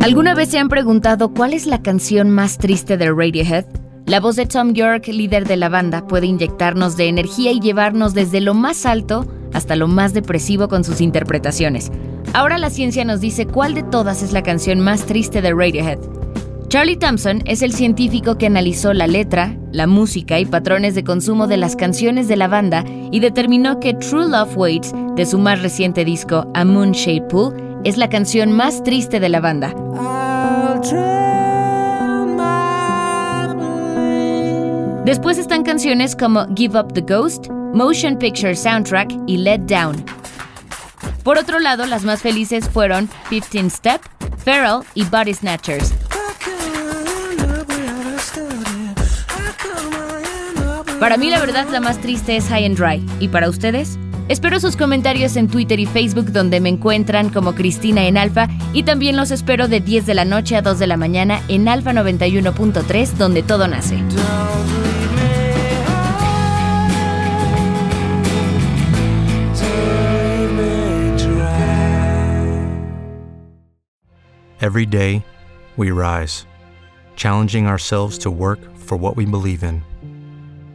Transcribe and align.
¿Alguna 0.00 0.34
vez 0.34 0.50
se 0.50 0.58
han 0.58 0.68
preguntado 0.68 1.34
cuál 1.34 1.52
es 1.52 1.66
la 1.66 1.82
canción 1.82 2.30
más 2.30 2.58
triste 2.58 2.96
de 2.96 3.10
Radiohead? 3.10 3.64
La 4.06 4.20
voz 4.20 4.36
de 4.36 4.46
Tom 4.46 4.72
York, 4.72 5.08
líder 5.08 5.48
de 5.48 5.56
la 5.56 5.68
banda, 5.68 6.06
puede 6.06 6.26
inyectarnos 6.26 6.96
de 6.96 7.08
energía 7.08 7.50
y 7.50 7.58
llevarnos 7.58 8.14
desde 8.14 8.40
lo 8.40 8.54
más 8.54 8.86
alto 8.86 9.26
hasta 9.52 9.74
lo 9.74 9.88
más 9.88 10.14
depresivo 10.14 10.68
con 10.68 10.84
sus 10.84 11.00
interpretaciones. 11.00 11.90
Ahora 12.32 12.56
la 12.58 12.70
ciencia 12.70 13.04
nos 13.04 13.20
dice 13.20 13.46
cuál 13.46 13.74
de 13.74 13.82
todas 13.82 14.22
es 14.22 14.32
la 14.32 14.42
canción 14.42 14.80
más 14.80 15.06
triste 15.06 15.42
de 15.42 15.52
Radiohead. 15.52 15.98
Charlie 16.68 16.96
Thompson 16.96 17.42
es 17.46 17.62
el 17.62 17.72
científico 17.72 18.38
que 18.38 18.46
analizó 18.46 18.92
la 18.92 19.06
letra, 19.06 19.56
la 19.70 19.86
música 19.86 20.40
y 20.40 20.46
patrones 20.46 20.96
de 20.96 21.04
consumo 21.04 21.46
de 21.46 21.56
las 21.56 21.76
canciones 21.76 22.26
de 22.26 22.34
la 22.34 22.48
banda 22.48 22.84
y 23.12 23.20
determinó 23.20 23.78
que 23.78 23.94
True 23.94 24.28
Love 24.28 24.56
Waits, 24.56 24.92
de 25.14 25.26
su 25.26 25.38
más 25.38 25.62
reciente 25.62 26.04
disco 26.04 26.50
A 26.54 26.64
Moonshade 26.64 27.22
Pool, 27.28 27.54
es 27.84 27.96
la 27.96 28.08
canción 28.08 28.50
más 28.50 28.82
triste 28.82 29.20
de 29.20 29.28
la 29.28 29.40
banda. 29.40 29.68
Después 35.04 35.38
están 35.38 35.62
canciones 35.62 36.16
como 36.16 36.52
Give 36.56 36.80
Up 36.80 36.92
the 36.94 37.00
Ghost, 37.00 37.46
Motion 37.74 38.18
Picture 38.18 38.56
Soundtrack 38.56 39.12
y 39.28 39.36
Let 39.36 39.60
Down. 39.66 40.04
Por 41.22 41.38
otro 41.38 41.60
lado, 41.60 41.86
las 41.86 42.02
más 42.02 42.22
felices 42.22 42.68
fueron 42.68 43.08
15 43.30 43.70
Step, 43.70 44.00
Feral 44.38 44.82
y 44.94 45.04
Body 45.04 45.32
Snatchers. 45.32 46.05
Para 51.00 51.18
mí 51.18 51.28
la 51.28 51.40
verdad 51.40 51.66
la 51.70 51.80
más 51.80 52.00
triste 52.00 52.36
es 52.36 52.48
High 52.48 52.64
and 52.64 52.78
Dry. 52.78 53.04
¿Y 53.20 53.28
para 53.28 53.50
ustedes? 53.50 53.98
Espero 54.28 54.58
sus 54.58 54.76
comentarios 54.76 55.36
en 55.36 55.46
Twitter 55.46 55.78
y 55.78 55.84
Facebook 55.84 56.32
donde 56.32 56.58
me 56.58 56.70
encuentran 56.70 57.28
como 57.28 57.54
Cristina 57.54 58.06
en 58.06 58.16
Alfa 58.16 58.48
y 58.72 58.82
también 58.82 59.14
los 59.14 59.30
espero 59.30 59.68
de 59.68 59.80
10 59.80 60.06
de 60.06 60.14
la 60.14 60.24
noche 60.24 60.56
a 60.56 60.62
2 60.62 60.78
de 60.78 60.86
la 60.86 60.96
mañana 60.96 61.42
en 61.48 61.68
Alfa 61.68 61.92
91.3 61.92 63.12
donde 63.12 63.42
todo 63.42 63.68
nace. 63.68 64.02
Every 74.62 74.86
day, 74.86 75.22
we 75.76 75.90
rise, 75.92 76.46
challenging 77.14 77.66
ourselves 77.68 78.18
to 78.20 78.30
work 78.30 78.58
for 78.76 78.96
what 78.96 79.14
we 79.14 79.26
believe 79.26 79.62
in. 79.62 79.82